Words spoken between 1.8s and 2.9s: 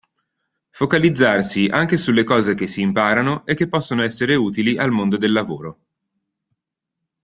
sulle cose che si